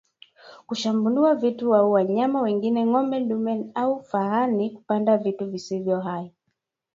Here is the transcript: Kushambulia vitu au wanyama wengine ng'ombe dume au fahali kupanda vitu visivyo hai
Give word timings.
Kushambulia 0.65 1.35
vitu 1.35 1.67
au 1.75 1.87
wanyama 1.91 2.39
wengine 2.41 2.81
ng'ombe 2.85 3.19
dume 3.21 3.65
au 3.75 4.03
fahali 4.03 4.69
kupanda 4.69 5.17
vitu 5.17 5.45
visivyo 5.51 5.99
hai 5.99 6.33